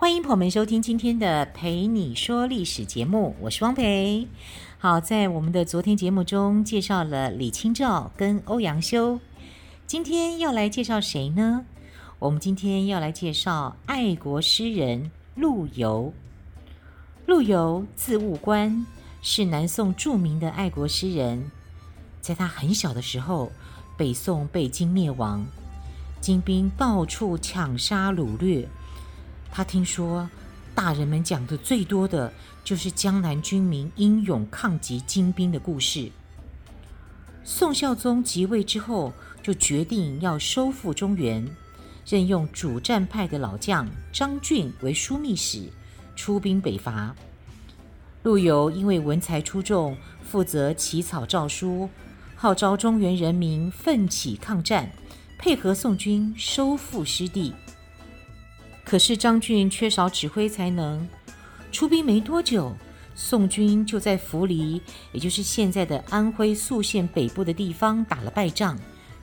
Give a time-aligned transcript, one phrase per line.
[0.00, 4.26] 欢迎朋友们收听今天的《陪你说历史》节目，我是汪培。
[4.78, 9.20] 好，在我们的昨天节目中介绍了李清照跟欧阳修，
[9.86, 11.66] 今天要来介绍谁呢？
[12.18, 16.14] 我们今天要来介绍爱国诗人陆游。
[17.26, 18.86] 陆游字务观，
[19.20, 21.50] 是南宋著名的爱国诗人。
[22.22, 23.52] 在他很小的时候，
[23.98, 25.44] 北宋被金灭亡，
[26.22, 28.66] 金兵到处抢杀掳掠。
[29.52, 30.28] 他听说
[30.74, 36.10] 大人们讲的最多的就是江南军民英勇抗击金兵的故事。
[37.42, 41.46] 宋孝宗即位之后，就决定要收复中原。
[42.06, 45.70] 任用主战派的老将张俊为枢密使，
[46.16, 47.14] 出兵北伐。
[48.22, 51.88] 陆游因为文才出众，负责起草诏书，
[52.36, 54.90] 号召中原人民奋起抗战，
[55.38, 57.54] 配合宋军收复失地。
[58.90, 61.08] 可是张俊缺少指挥才能，
[61.70, 62.74] 出兵没多久，
[63.14, 64.82] 宋军就在符离，
[65.12, 68.76] 也就是现在的安徽宿县北部的地方打了败仗，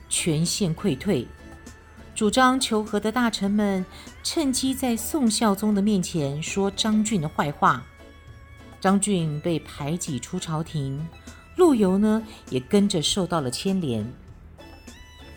[0.08, 1.28] 全线溃退。
[2.14, 3.84] 主张求和的大臣们
[4.24, 7.84] 趁机在宋孝宗的面前说张俊的坏话，
[8.80, 11.06] 张俊被排挤出朝廷，
[11.56, 14.10] 陆游呢也跟着受到了牵连。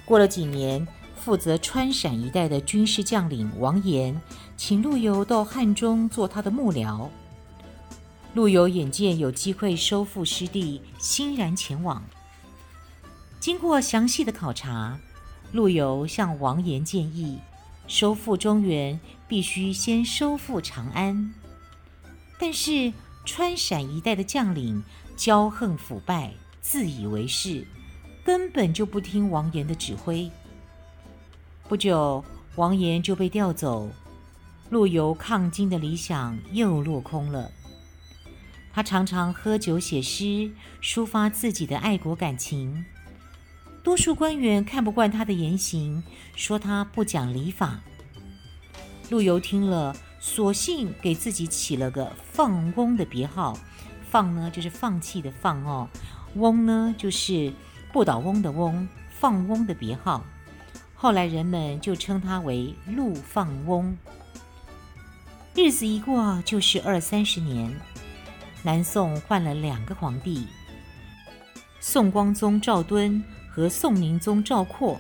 [0.06, 0.88] 过了几年，
[1.24, 4.20] 负责川陕一带的军事将领王延
[4.58, 7.08] 请陆游到汉中做他的幕僚。
[8.34, 12.04] 陆游眼见有机会收复失地，欣然前往。
[13.40, 15.00] 经过详细的考察。
[15.52, 17.38] 陆游向王延建议，
[17.86, 21.34] 收复中原必须先收复长安。
[22.40, 22.94] 但是
[23.26, 24.82] 川陕一带的将领
[25.18, 27.68] 骄横腐败，自以为是，
[28.24, 30.32] 根本就不听王延的指挥。
[31.72, 32.22] 不久，
[32.58, 33.90] 王延就被调走，
[34.70, 37.50] 陆游抗金的理想又落空了。
[38.74, 40.52] 他常常喝酒写诗，
[40.82, 42.84] 抒发自己的爱国感情。
[43.82, 46.04] 多数官员看不惯他的言行，
[46.36, 47.80] 说他不讲礼法。
[49.10, 53.58] 陆游听了，索性给自己起了个“放翁”的别号。
[54.10, 55.88] 放呢，就是放弃的放哦；
[56.36, 57.54] 翁呢，就是
[57.94, 58.86] 不倒翁的翁。
[59.10, 60.26] 放翁的别号，
[61.02, 63.98] 后来人们就称他为陆放翁。
[65.56, 67.76] 日子一过，就是二三十年，
[68.62, 70.46] 南宋换了两个皇帝，
[71.80, 73.20] 宋光宗赵敦。
[73.50, 74.98] 和宋宁宗赵括，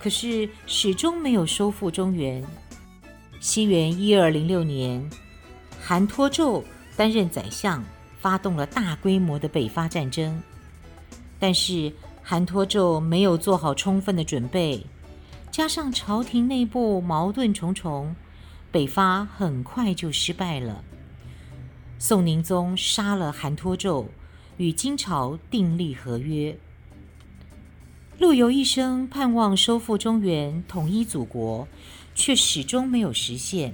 [0.00, 2.42] 可是始终没有收复中原。
[3.38, 5.08] 西元一二零六年，
[5.80, 6.64] 韩托胄
[6.96, 7.84] 担任宰相，
[8.18, 10.42] 发动了大规模的北伐战争。
[11.38, 11.92] 但是
[12.28, 14.84] 韩托胄没有做好充分的准备，
[15.52, 18.16] 加上朝廷内部矛盾重重，
[18.72, 20.82] 北伐很快就失败了。
[22.00, 24.06] 宋宁宗杀了韩托胄，
[24.56, 26.58] 与金朝订立合约。
[28.18, 31.68] 陆游一生盼望收复中原、统一祖国，
[32.16, 33.72] 却始终没有实现。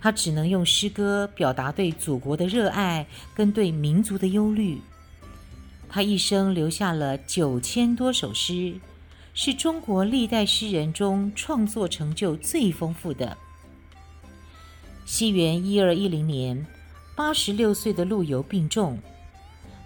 [0.00, 4.80] 他只能用诗歌表达对祖国的热爱跟对民族的忧虑。
[5.96, 8.74] 他一生留下了九千多首诗，
[9.32, 13.34] 是中国历代诗人中创作成就最丰富的。
[15.06, 16.66] 西元一二一零年，
[17.16, 18.98] 八十六岁的陆游病重。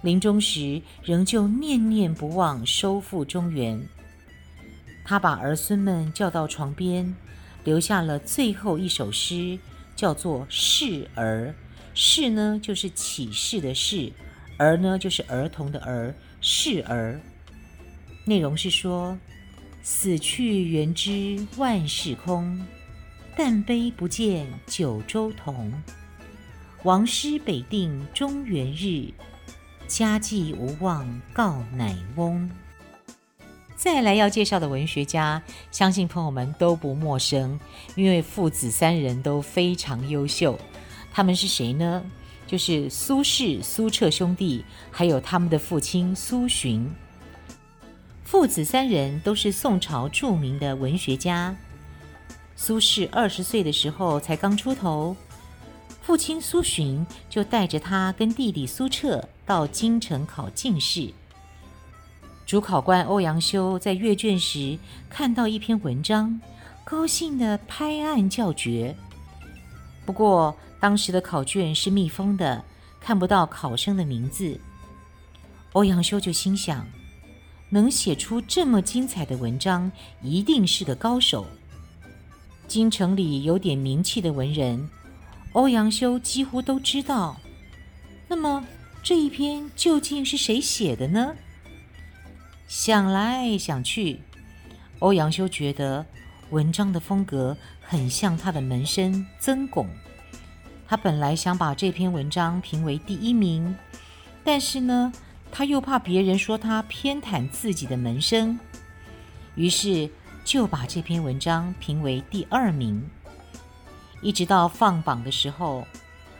[0.03, 3.81] 临终时，仍旧念念不忘收复中原。
[5.05, 7.15] 他把儿孙们叫到床边，
[7.63, 9.57] 留下了最后一首诗，
[9.95, 11.55] 叫做《示儿》。
[11.95, 14.13] 示呢，就是启示的示；
[14.61, 16.15] 儿呢，就是儿童的儿。
[16.43, 17.19] 示儿，
[18.27, 19.17] 内容是说：
[19.83, 22.61] 死去元知万事空，
[23.35, 25.73] 但悲不见九州同。
[26.83, 29.09] 王师北定中原日。
[29.87, 32.49] 家祭无忘告乃翁。
[33.75, 35.43] 再来要介绍的文学家，
[35.73, 37.59] 相信朋友们都不陌生，
[37.97, 40.57] 因为父子三人都非常优秀。
[41.11, 42.05] 他们是谁呢？
[42.51, 46.85] 就是苏轼、苏辙兄弟，还有他们的父亲苏洵。
[48.25, 51.55] 父子三人都是宋朝著名的文学家。
[52.57, 55.17] 苏轼二十岁的时候才刚出头。
[56.03, 61.09] 父亲苏洵就带着他跟弟弟苏辙到京城考进士。
[62.45, 64.77] 主考官欧阳修在阅卷时
[65.09, 66.41] 看到一篇文章，
[66.83, 68.97] 高兴地拍案叫绝。
[70.05, 72.65] 不过当时的考卷是密封的，
[72.99, 74.59] 看不到考生的名字。
[75.73, 76.87] 欧阳修就心想，
[77.69, 79.93] 能写出这么精彩的文章，
[80.23, 81.47] 一定是个高手。
[82.67, 84.89] 京城里有点名气的文人，
[85.53, 87.37] 欧阳修几乎都知道。
[88.27, 88.65] 那么
[89.03, 91.35] 这一篇究竟是谁写的呢？
[92.67, 94.21] 想来想去，
[95.01, 96.07] 欧阳修觉得
[96.51, 99.87] 文章的风格很像他的门生曾巩。
[100.91, 103.77] 他本来想把这篇文章评为第一名，
[104.43, 105.13] 但是呢，
[105.53, 108.59] 他又怕别人说他偏袒自己的门生，
[109.55, 110.11] 于是
[110.45, 113.09] 就把这篇文章评为第二名。
[114.21, 115.87] 一直到放榜的时候，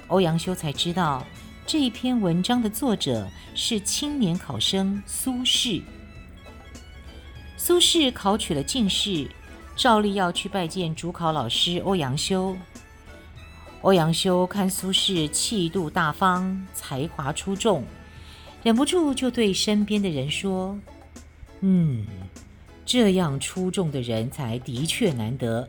[0.09, 1.25] 欧阳修才知道
[1.65, 5.81] 这篇文章的作者是青年考生苏轼。
[7.57, 9.29] 苏轼考取了进士，
[9.77, 12.57] 照例要去拜见主考老师欧阳修。
[13.83, 17.83] 欧阳修看苏轼气度大方，才华出众，
[18.63, 20.79] 忍不住就对身边的人说
[21.61, 22.05] ：“嗯，
[22.85, 25.69] 这样出众的人才的确难得，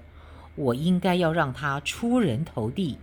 [0.55, 2.97] 我应该要让他出人头地。”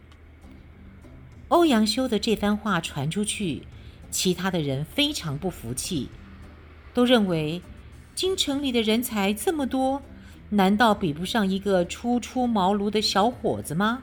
[1.49, 3.63] 欧阳修的这番话传出去，
[4.11, 6.09] 其他的人非常不服气，
[6.93, 7.63] 都认为。
[8.15, 10.03] 京城里的人才这么多，
[10.49, 14.03] 难道比不上一个初出茅庐的小伙子吗？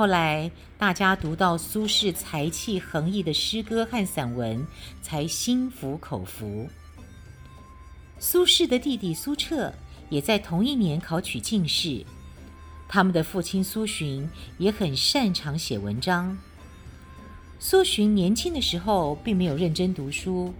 [0.00, 4.66] 后来大家读到苏轼才气横溢的诗歌和散文，
[5.02, 6.70] 才心服口服。
[8.18, 9.74] 苏轼的弟弟苏辙
[10.08, 12.06] 也在同一年考取进士，
[12.88, 14.26] 他们的父亲苏洵
[14.56, 16.38] 也很擅长写文章。
[17.58, 20.54] 苏洵年轻的时候并没有认真读书。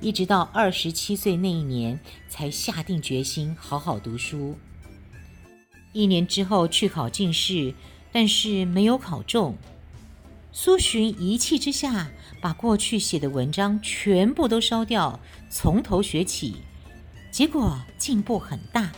[0.00, 4.56] 一直到二十七岁那一年，才下定决心好好读书。
[5.92, 7.72] 一年之后去考进士，
[8.16, 9.54] 但是没有考中。
[10.50, 12.08] 苏洵一气之下，
[12.40, 15.20] 把过去写的文章全部都烧掉，
[15.50, 16.56] 从头学起，
[17.30, 18.90] 结果进步很大。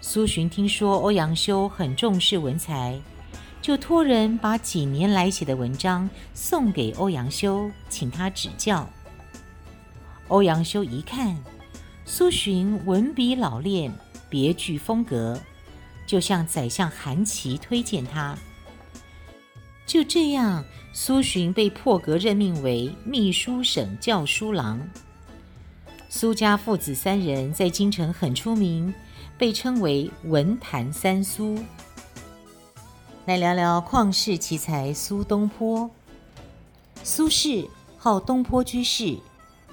[0.00, 2.98] 苏洵听说欧阳修很重视文才，
[3.60, 8.88] 就托人把几年来写的文章送给欧阳修，请他指教。
[10.28, 11.36] 欧阳修一看，
[12.06, 13.92] 苏洵文笔老练，
[14.30, 15.38] 别具风格，
[16.06, 18.36] 就向宰相韩琦推荐他。
[19.84, 24.80] 就这样，苏洵被破格任命为秘书省校书郎。
[26.08, 28.94] 苏家父子三人在京城很出名，
[29.36, 31.58] 被称为文坛三苏。
[33.26, 35.90] 来聊聊旷世奇才苏东坡。
[37.02, 37.68] 苏轼
[37.98, 39.18] 号东坡居士。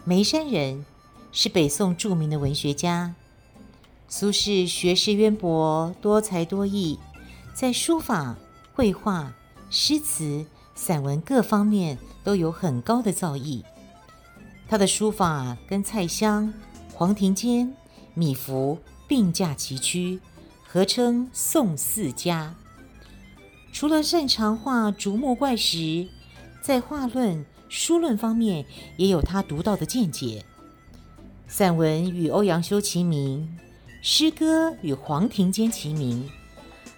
[0.05, 0.85] 眉山人，
[1.31, 3.15] 是北宋著名的文学家。
[4.15, 6.99] 苏轼学识渊博，多才多艺，
[7.51, 8.37] 在书法、
[8.75, 9.33] 绘画、
[9.71, 10.45] 诗词、
[10.75, 13.63] 散文各方面都有很高的造诣。
[14.67, 16.53] 他的书法跟蔡襄、
[16.93, 17.75] 黄庭坚、
[18.13, 18.77] 米芾
[19.07, 20.19] 并驾齐驱，
[20.63, 22.53] 合称宋四家。
[23.71, 26.07] 除了擅长画竹木怪石，
[26.61, 27.43] 在画论。
[27.67, 28.63] 书论方面
[28.95, 30.45] 也有他独到的见解，
[31.47, 33.57] 散文与欧阳修齐名，
[34.05, 36.29] 诗歌与黄庭坚齐名。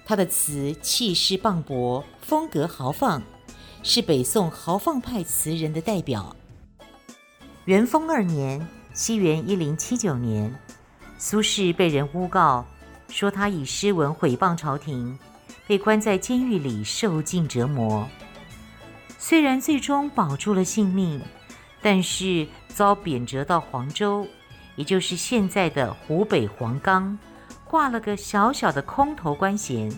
[0.04, 3.22] 他的词气势磅礴，风格豪放，
[3.84, 6.36] 是北宋豪放派词人的代表。
[7.66, 10.52] 元丰二年（西元一零七九年），
[11.20, 12.66] 苏轼被人诬告，
[13.10, 15.20] 说他以诗文毁谤朝廷，
[15.68, 18.10] 被关在监狱里受尽折磨。
[19.20, 21.22] 虽然最终保住了性命，
[21.84, 24.26] 但是遭贬谪到黄州，
[24.76, 27.18] 也就是现在的湖北黄冈，
[27.66, 29.92] 挂了个小小的空头官衔，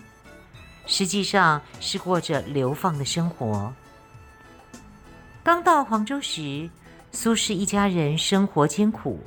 [0.86, 3.72] 实际上是过着流放的生活。
[5.42, 6.68] 刚到黄州时，
[7.12, 9.20] 苏轼一家人生活艰苦，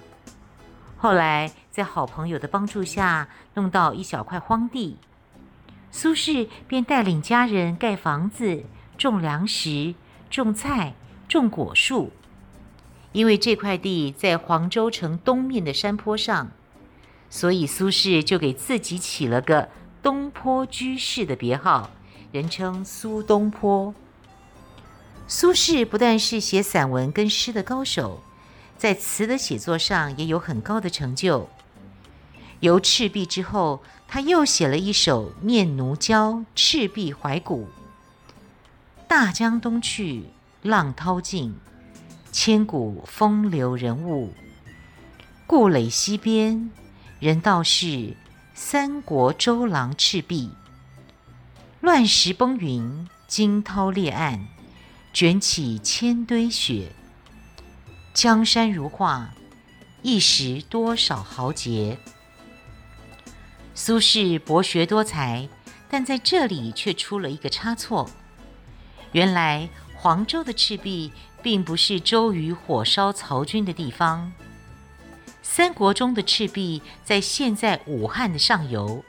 [0.97, 4.97] 后来在好朋友的帮助下，弄到一小块荒地，
[5.91, 8.63] 苏轼便带领家人盖房子。
[8.97, 9.95] 种粮食、
[10.29, 10.93] 种菜、
[11.27, 12.11] 种果树，
[13.11, 16.51] 因为这块地在黄州城东面的山坡上，
[17.29, 19.69] 所以苏轼就给自己起了个
[20.01, 21.91] “东坡居士”的别号，
[22.31, 23.93] 人称苏东坡。
[25.27, 28.21] 苏轼不但是写散文跟诗的高手，
[28.77, 31.49] 在词的写作上也有很高的成就。
[32.59, 37.65] 游赤壁之后，他又写了一首《念奴娇·赤壁怀古》。
[39.07, 40.25] 大江东去，
[40.61, 41.55] 浪淘尽，
[42.31, 44.33] 千古风流人物。
[45.45, 46.71] 故垒西边，
[47.19, 48.15] 人道是
[48.53, 50.51] 三国周郎赤壁。
[51.81, 54.45] 乱石崩云，惊涛裂岸，
[55.11, 56.93] 卷起千堆雪。
[58.13, 59.31] 江山如画，
[60.01, 61.99] 一时多少豪杰。
[63.75, 65.49] 苏轼博学多才，
[65.89, 68.09] 但在这里却出了一个差错。
[69.11, 71.11] 原来黄州的赤壁
[71.41, 74.31] 并不是周瑜火烧曹军的地方。
[75.41, 79.03] 三国中的赤壁在现在武汉的上游，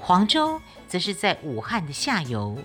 [0.00, 2.56] 黄州则是在武汉的下游。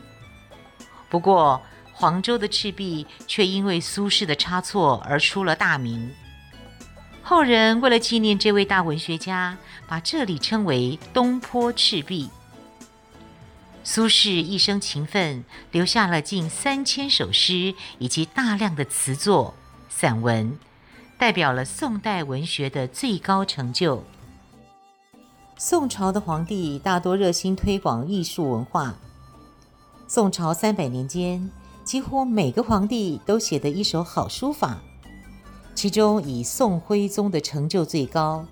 [1.09, 6.11] 不过，黄州的赤壁却因为苏轼的差错而出了大名。
[7.21, 9.57] 后人为了纪念这位大文学家，
[9.87, 12.29] 把这里称为东坡赤壁。
[13.85, 19.53] 苏轼一生勤奋，留下了近三千首诗以及大量的词作、
[19.89, 20.57] 散文，
[21.17, 24.03] 代表了宋代文学的最高成就。
[25.57, 28.95] 宋朝的皇帝大多热心推广艺术文化。
[30.07, 31.51] 宋朝三百年间，
[31.83, 34.81] 几乎每个皇帝都写得一手好书法。
[35.75, 38.45] 其中以宋徽宗的成就最高。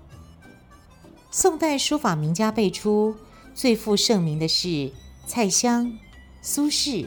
[1.30, 3.16] 宋代书法名家辈出，
[3.54, 4.92] 最负盛名的是
[5.24, 5.98] 蔡襄、
[6.42, 7.06] 苏轼、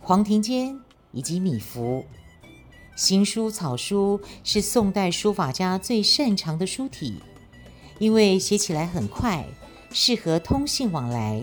[0.00, 0.80] 黄庭坚
[1.12, 2.04] 以及米芾。
[2.96, 7.22] 行书草书是宋代书法家最擅长的书体，
[7.98, 9.46] 因为写起来很快，
[9.90, 11.42] 适合通信往来，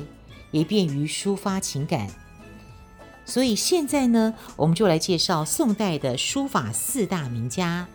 [0.52, 2.08] 也便于抒发情感。
[3.26, 7.88] 所以现在呢，我们就来介绍宋代的书法四大名家。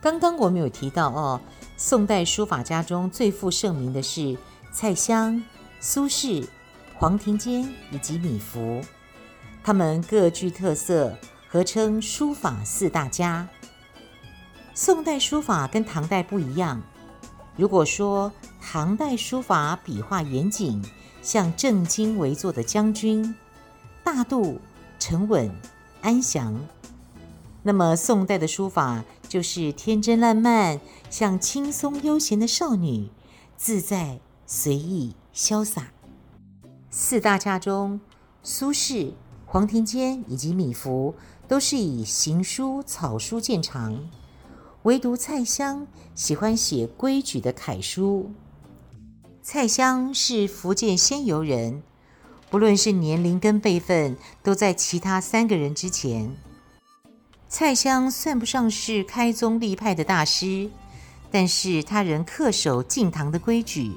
[0.00, 1.40] 刚刚我们有提到哦，
[1.76, 4.36] 宋代书法家中最负盛名的是
[4.72, 5.42] 蔡襄、
[5.80, 6.46] 苏轼、
[7.00, 8.84] 黄庭坚以及米芾，
[9.64, 11.16] 他们各具特色，
[11.48, 13.48] 合称书法四大家。
[14.74, 16.82] 宋代书法跟唐代不一样。
[17.56, 18.30] 如果说
[18.60, 20.84] 唐代书法笔画严谨，
[21.22, 23.34] 像正襟危坐的将军，
[24.04, 24.60] 大度、
[24.98, 25.50] 沉稳、
[26.02, 26.54] 安详。
[27.62, 30.78] 那么宋代的书法就是天真烂漫，
[31.08, 33.08] 像轻松悠闲的少女，
[33.56, 35.92] 自在随意潇洒。
[36.92, 38.00] 四大家中，
[38.42, 39.12] 苏轼、
[39.46, 41.14] 黄庭坚以及米芾
[41.46, 44.08] 都是以行书草书见长，
[44.82, 48.32] 唯独蔡襄喜欢写规矩的楷书。
[49.40, 51.84] 蔡襄是福建仙游人，
[52.50, 56.34] 不论是年龄跟辈分，都在其他三个人之前。
[57.48, 60.68] 蔡襄算不上是开宗立派的大师，
[61.30, 63.92] 但是他仍恪守进堂的规矩，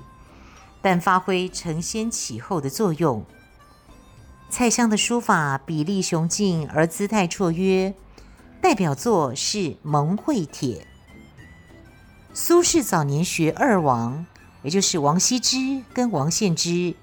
[0.84, 3.25] 但发挥承先启后的作用。
[4.50, 7.96] 蔡襄的书法比例雄劲而姿态绰约，
[8.62, 10.75] 代表作是《蒙会帖》。
[12.34, 14.25] 苏轼早年学二王，
[14.62, 16.96] 也就是王羲之跟王献之，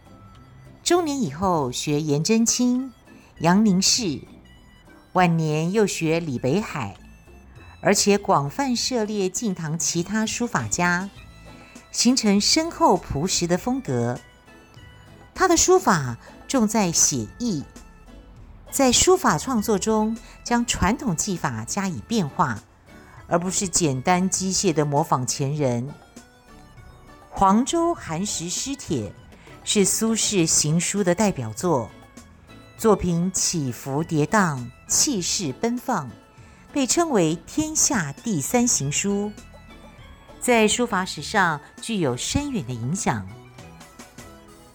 [0.85, 2.93] 中年以后学颜真卿、
[3.41, 4.21] 杨凝式。
[5.15, 6.97] 晚年又学李北海，
[7.81, 11.11] 而且广泛涉猎晋唐其他书法家，
[11.93, 14.19] 形成深厚朴实的风格。
[15.35, 16.17] 他的书法
[16.47, 17.65] 重在写意，
[18.71, 22.63] 在书法创作中将传统技法加以变化，
[23.27, 25.89] 而不是简单机械地模仿前人。
[27.31, 29.09] 《黄州寒食诗帖》
[29.65, 31.91] 是苏轼行书的代表作。
[32.77, 36.11] 作品起伏跌宕，气势奔放，
[36.73, 39.33] 被称为天下第三行书，
[40.41, 43.29] 在书法史上具有深远的影响。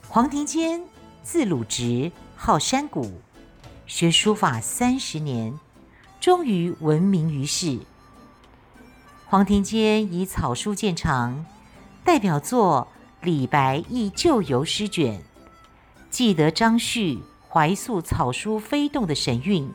[0.07, 0.81] 黄庭坚
[1.23, 3.19] 字鲁直，号山谷，
[3.87, 5.59] 学书法三十年，
[6.21, 7.79] 终于闻名于世。
[9.25, 11.43] 黄庭坚以草书见长，
[12.03, 12.87] 代表作
[13.25, 15.19] 《李白忆旧游诗卷》，
[16.09, 17.19] 记得张旭。
[17.47, 19.71] 怀素草书飞动的神韵，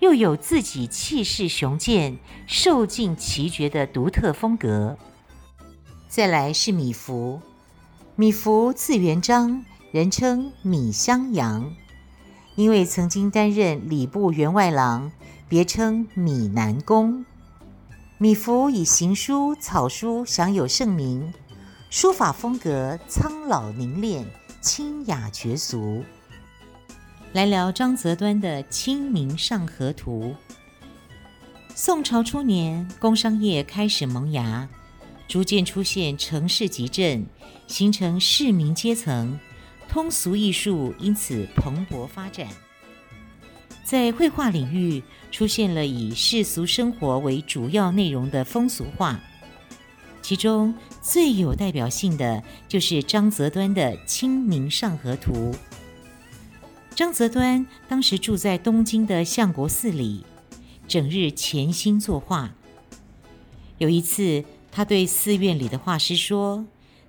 [0.00, 4.96] 又有自己气势雄健、瘦劲奇绝的独特风格。
[6.08, 7.40] 再来是米芾，
[8.16, 11.74] 米芾字元璋，人称米襄阳，
[12.54, 15.10] 因为曾经担任礼部员外郎，
[15.48, 17.24] 别称米南公。
[18.18, 21.32] 米芾以行书草书享有盛名，
[21.90, 24.26] 书法风格苍老凝练、
[24.60, 26.04] 清雅绝俗。
[27.34, 30.34] 来聊张择端的《清明上河图》。
[31.74, 34.66] 宋朝初年，工商业开始萌芽，
[35.28, 37.26] 逐渐出现城市集镇，
[37.66, 39.38] 形成市民阶层，
[39.90, 42.48] 通俗艺术因此蓬勃发展。
[43.84, 49.20] 在绘画领域出现了以世俗生活为主要内容的风俗画，
[50.22, 55.52] 其中最有代表性的就是张择端的《清明上河图》。
[56.98, 60.24] 张择端当时住在东京的相国寺里，
[60.88, 62.50] 整日潜心作画。
[63.78, 66.66] 有一次，他对寺院里的画师说：“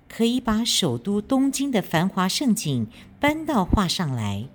[0.08, 2.86] 可以把首都东京的繁华盛景
[3.18, 4.46] 搬到画上来。”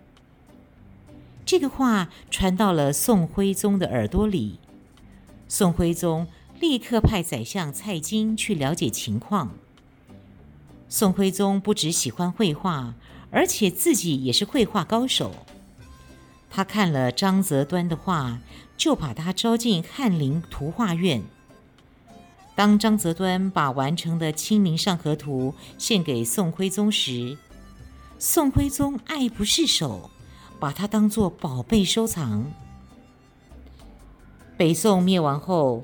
[1.45, 4.57] 这个话传到了宋徽宗的耳朵里，
[5.49, 6.27] 宋徽宗
[6.61, 9.51] 立刻派宰相蔡京去了解情况。
[10.87, 12.95] 宋徽宗不只喜欢绘画，
[13.35, 15.31] 而且自己也是绘画高手。
[16.49, 18.39] 他看了张择端的画，
[18.77, 21.21] 就把他招进翰林图画院。
[22.55, 27.37] 当张择端把完成的《清明上河图》献给宋徽宗时，
[28.17, 30.09] 宋徽宗爱不释手。
[30.57, 32.45] 把它当作宝贝收藏。
[34.55, 35.83] 北宋灭亡后，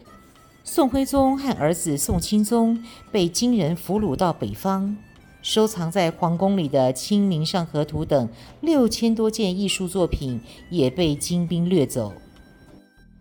[0.63, 2.81] 宋徽宗和儿子宋钦宗
[3.12, 4.96] 被金人俘虏到北方，
[5.41, 8.29] 收藏在皇宫里的《清明上河图》等
[8.62, 12.13] 六千多件艺术作品也被金兵掠走。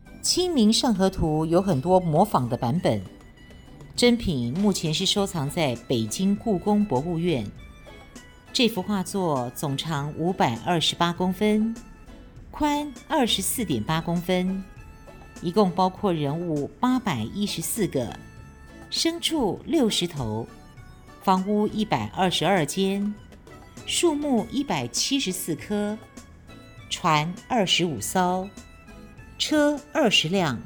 [0.23, 3.01] 《清明上河图》有很多模仿的版本，
[3.97, 7.47] 真品目前是收藏在北京故宫博物院。
[8.53, 11.75] 这幅画作总长五百二十八公分，
[12.51, 14.63] 宽二十四点八公分，
[15.41, 18.15] 一共包括人物八百一十四个，
[18.91, 20.47] 牲畜六十头，
[21.23, 23.15] 房屋一百二十二间，
[23.85, 25.97] 树木一百七十四棵，
[26.89, 28.49] 船二十五艘，
[29.39, 30.59] 车二十辆，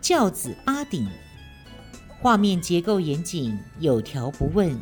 [0.00, 1.06] 轿子八顶，
[2.18, 4.80] 画面结构严谨，有条不紊。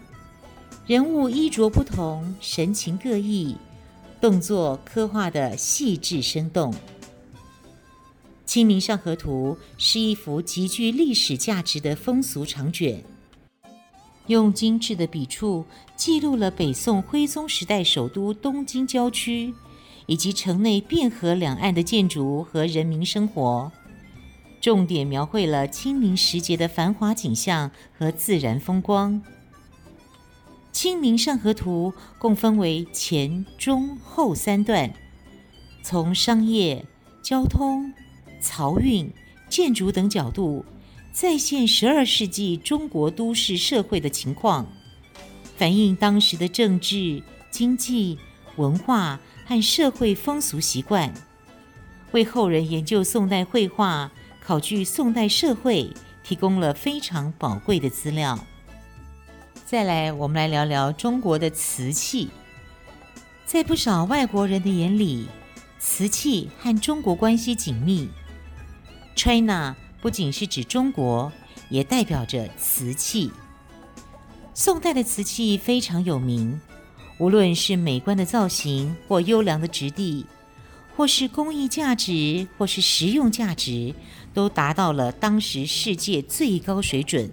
[0.87, 3.57] 人物衣着不同，神情各异，
[4.21, 6.73] 动作刻画的细致生动。
[8.47, 13.03] 《清明上河图》是一幅极具历史价值的风俗长卷，
[14.27, 15.65] 用精致的笔触
[15.97, 19.53] 记录了北宋徽宗时代首都东京郊区
[20.07, 23.71] 以及城内汴河两岸的建筑和人民生活，
[24.61, 29.21] 重点描绘了清明时节的繁华景象和自然风光。
[30.73, 34.93] 《清明上河图》共分为前、中、后三段，
[35.83, 36.85] 从商业、
[37.23, 37.93] 交通、
[38.43, 39.11] 漕运、
[39.49, 40.65] 建筑等角度，
[41.15, 44.67] 再现十二世纪中国都市社会的情况，
[45.57, 47.23] 反映当时的政治、
[47.53, 48.19] 经济、
[48.57, 51.15] 文化和社会风俗习惯，
[52.11, 55.89] 为后人研究宋代绘画、考据宋代社会
[56.25, 58.37] 提供了非常宝贵的资料。
[59.65, 62.29] 再来，我们来聊聊中国的瓷器。
[63.47, 65.29] 在不少外国人的眼里，
[65.79, 68.09] 瓷器和中国关系紧密。
[69.15, 71.33] China 不仅是指中国，
[71.71, 73.31] 也代表着瓷器。
[74.53, 76.61] 宋代的瓷器非常有名，
[77.19, 80.27] 无论是美观的造型，或优良的质地，
[80.95, 83.95] 或是工艺价值，或是实用价值，
[84.35, 87.31] 都达到了当时世界最高水准。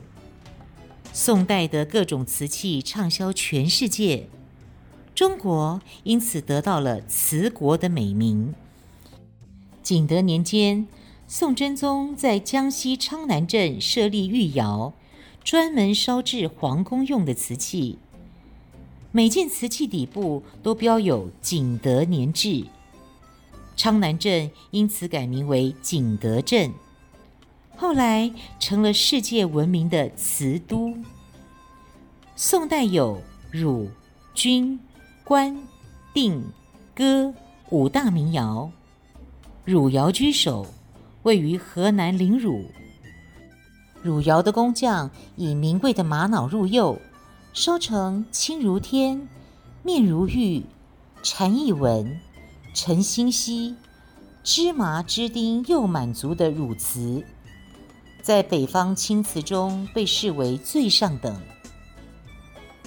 [1.12, 4.30] 宋代的各种瓷器畅销全世界，
[5.14, 8.56] 中国因此得到了“瓷国”的美名。
[9.84, 10.88] 景德年间，
[11.34, 14.92] 宋真宗在江西昌南镇设立御窑，
[15.46, 17.98] 专门烧制皇宫用的瓷器。
[19.14, 22.66] 每件瓷器底部都标有“景德年制”，
[23.78, 26.74] 昌南镇因此改名为景德镇。
[27.78, 30.94] 后来成了世界闻名的瓷都。
[32.36, 33.90] 宋代有汝、
[34.36, 34.78] 钧、
[35.24, 35.58] 官、
[36.14, 36.44] 定、
[36.94, 37.34] 哥
[37.70, 38.70] 五大名窑，
[39.64, 40.68] 汝窑居首，
[41.24, 42.72] 位于河南临汝。
[44.02, 47.00] 汝窑的工匠以名贵的玛瑙入釉，
[47.54, 49.28] 烧成青如天、
[49.84, 50.64] 面如玉、
[51.22, 52.20] 缠意纹、
[52.74, 53.76] 沉星稀、
[54.44, 57.24] 芝麻枝丁釉满足的汝瓷。
[58.24, 61.40] 在北方青瓷中被视为最上等。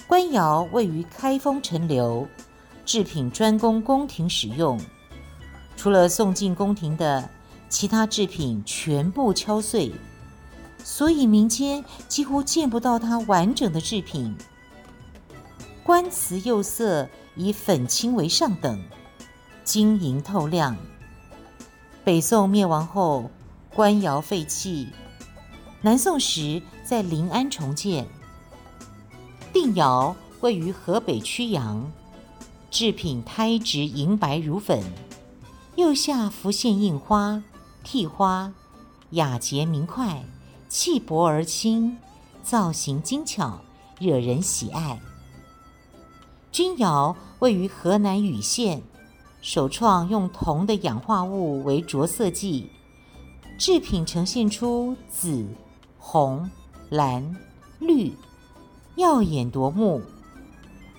[0.07, 2.27] 官窑位于开封陈留，
[2.85, 4.79] 制品专供宫廷使用。
[5.75, 7.29] 除了送进宫廷的，
[7.69, 9.91] 其他制品全部敲碎，
[10.83, 14.35] 所以民间几乎见不到它完整的制品。
[15.83, 18.81] 官瓷釉色以粉青为上等，
[19.63, 20.75] 晶莹透亮。
[22.03, 23.29] 北宋灭亡后，
[23.73, 24.89] 官窑废弃。
[25.81, 28.07] 南宋时在临安重建，
[29.53, 31.91] 定窑位于河北曲阳，
[32.71, 34.83] 制品胎质银白如粉，
[35.75, 37.43] 釉下浮现印花、
[37.85, 38.51] 替花，
[39.11, 40.25] 雅洁明快，
[40.67, 41.95] 气薄而轻，
[42.41, 43.61] 造型精巧，
[43.99, 44.99] 惹人喜爱。
[46.51, 48.81] 钧窑位于河南禹县，
[49.39, 52.71] 首创用铜的氧化物为着色剂，
[53.59, 55.45] 制品呈现出紫、
[55.99, 56.49] 红、
[56.89, 57.37] 蓝、
[57.77, 58.17] 绿，
[58.95, 60.01] 耀眼夺目。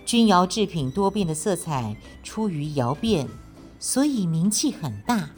[0.04, 3.28] 钧窑制品多变的色彩出于窑变，
[3.80, 5.28] 所以名气很大。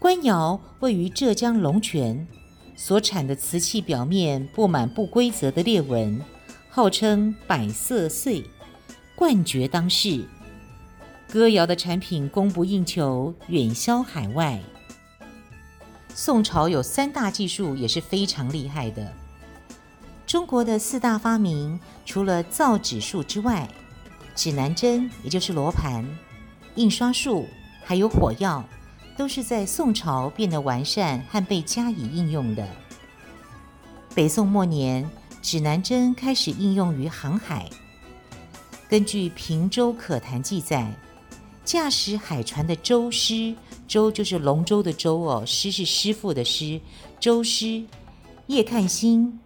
[0.00, 2.26] 官窑位于浙江龙泉，
[2.74, 6.18] 所产的瓷器表面布满不规则的裂纹。
[6.70, 8.42] 号称百色碎，
[9.14, 10.24] 冠绝当世。
[11.28, 14.58] 哥窑的产品供不应求，远销海外。
[16.14, 19.12] 宋朝有三大技术也是非常厉害的。
[20.26, 23.68] 中国的四大发明，除了造纸术之外，
[24.34, 26.02] 指南针也就是罗盘、
[26.76, 27.46] 印刷术，
[27.84, 28.64] 还有火药，
[29.20, 32.66] 都是在宋朝变得完善和被加以应用的。
[34.14, 35.06] 北宋末年，
[35.42, 37.68] 指南针开始应用于航海。
[38.88, 40.90] 根据《平洲可谈》记载，
[41.66, 43.54] 驾驶海船的舟师，
[43.86, 46.80] 舟就是龙舟的舟哦，师是师傅的师。
[47.20, 47.84] 舟师
[48.46, 49.38] 夜看星，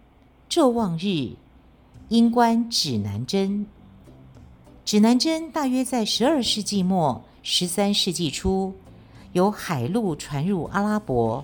[0.49, 1.31] 昼望日，
[2.07, 3.65] 应观指南针。
[4.85, 8.73] 指南针大约在十二世纪末、十三世纪初，
[9.35, 11.43] 由海路传入阿拉伯，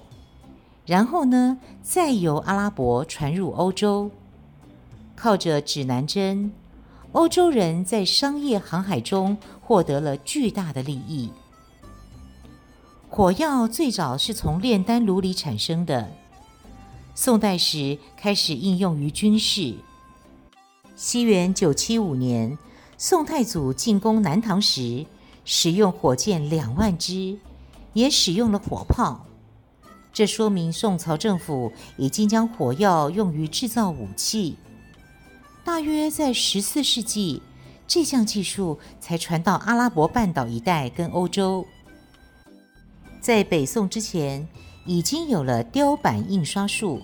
[0.86, 4.10] 然后呢，再由阿拉伯传入欧洲。
[5.14, 6.54] 靠着指南针，
[7.12, 11.34] 欧洲人在商业航海中获得了巨大的利益。
[13.10, 16.10] 火药最早是从炼丹炉里产生的，
[17.14, 19.76] 宋代时开始应用于军事。
[20.96, 22.58] 西元九七五年，
[22.98, 25.06] 宋太祖进攻南唐时，
[25.44, 27.38] 使用火箭两万支，
[27.94, 29.26] 也使用了火炮。
[30.14, 34.58] 这说明宋朝政府已经将火药用于制造武器。
[35.64, 37.42] 大约在十四世纪，
[37.88, 41.66] 这项技术才传到阿拉伯半岛一带跟欧洲。
[43.22, 44.48] 在北宋之前，
[44.86, 47.02] 已经有了雕版印刷术，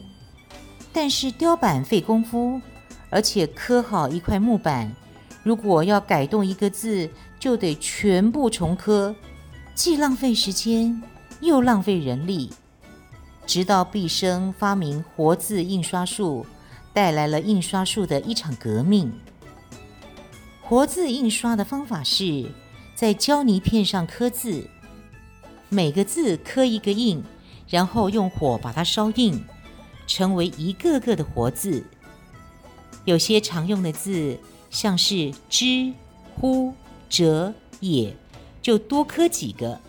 [0.91, 2.60] 但是雕版费功夫，
[3.10, 4.91] 而且刻好一块木板，
[5.43, 9.15] 如果要改动一个字，就得全部重刻，
[9.78, 11.04] 既浪费时间，
[11.40, 12.50] 又浪费人力。
[13.46, 16.44] 直到毕生发明活字印刷术。
[16.94, 19.13] 带来了印刷术的一场革命。
[20.63, 22.52] 活字印刷的方法是
[22.96, 24.68] 在胶泥片上刻字，
[25.70, 27.24] 每个字刻一个印，
[27.70, 29.46] 然后用火把它烧硬，
[30.08, 31.86] 成为一个个的活字。
[33.06, 34.40] 有些常用的字，
[34.72, 35.94] 像是之、
[36.34, 36.74] 乎、
[37.08, 38.12] 者、也，
[38.68, 39.80] 就多刻几个。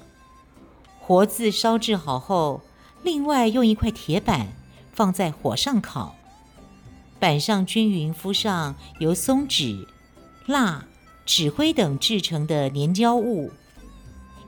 [1.01, 2.61] 活字烧制好后，
[3.03, 4.47] 另外用一块铁板
[4.93, 6.15] 放在火上烤。
[7.19, 9.89] 板上均匀敷上由松脂、
[10.47, 10.87] 蜡、
[11.27, 13.51] 纸灰等制成的粘胶物。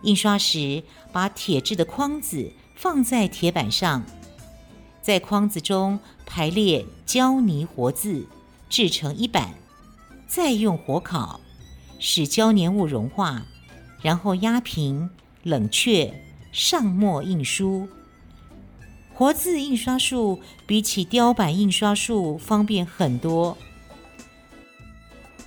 [0.03, 4.05] 印刷时，把铁制的框子放在铁板上，
[5.03, 8.29] 在框子中排列胶泥活字，
[8.69, 9.55] 制成一板，
[10.29, 11.41] 再用火烤，
[11.99, 13.45] 使胶粘物融化，
[14.03, 15.11] 然后压平、
[15.43, 16.13] 冷却，
[16.53, 17.89] 上墨印书。
[19.15, 23.57] 活字印刷术比起雕版印刷术方便很多。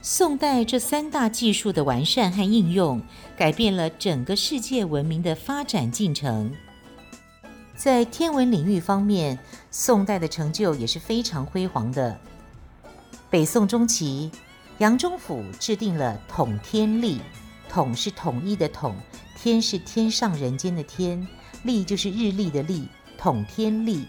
[0.02, 3.02] 宋代这三大技术的完善和应用，
[3.38, 6.54] 改变了整个世界文明的发展进程。
[7.76, 9.40] 在天文领域方面，
[9.72, 12.20] 宋代的成就也是非常辉煌的。
[13.30, 14.30] 北宋中期，
[14.78, 17.20] 杨忠甫制定了统天历，
[17.74, 18.96] 统是统一的统，
[19.36, 21.28] 天是天上人间的天，
[21.64, 22.88] 历就是日历的历。
[23.18, 24.06] 统天历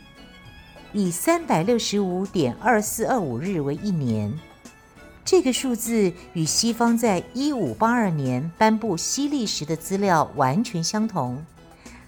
[0.93, 4.39] 以三百六十五点二四二五日为一年，
[5.25, 11.43] 这个数字与西方在一五八二年颁布西历时的资料完全相同，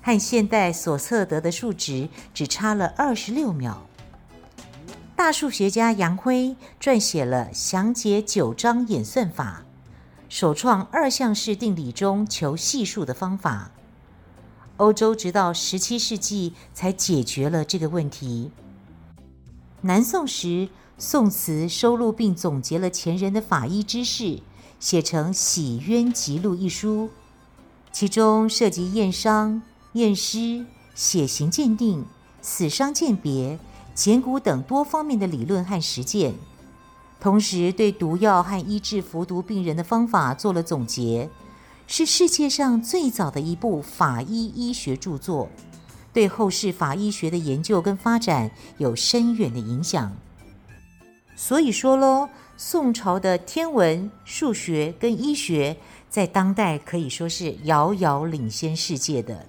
[0.03, 3.87] 和现代所测得的数值只差了二十六秒。
[5.15, 9.65] 大数学家杨辉撰写了详解九章演算法，
[10.29, 13.71] 首创二项式定理中求系数的方法。
[14.79, 18.51] 欧洲直到十七世纪才解决了这个问题。
[19.83, 24.41] 南宋时，宋词收录并总结了前人的法医知识，
[24.81, 27.11] 写成《洗冤集录》一书，
[27.93, 29.63] 其中涉及验伤、
[29.93, 32.05] 验尸、血型鉴定、
[32.43, 33.59] 死伤鉴别、
[33.95, 36.35] 捡骨等多方面的理论和实践，
[37.27, 41.29] 同时对毒药和医治服毒病人的方法做了总结。
[41.89, 45.49] 是世界上最早的一部法医医学著作，
[46.13, 50.17] 对后世法医学的研究跟发展有深远的影响。
[51.35, 55.77] 所以说喽，宋朝的天文、数学跟医学
[56.09, 59.45] 在当代可以说是遥遥领先世界的。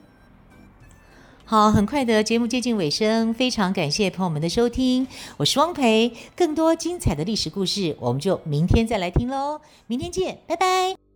[1.50, 5.08] 好，很快的节目接近尾声，非常感谢朋友们的收听，
[5.38, 11.07] 我是汪培，更多精彩的历史故事，我们就明天再来听喽，明天见，拜拜。